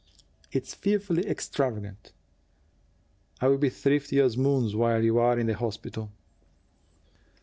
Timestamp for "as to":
4.19-4.39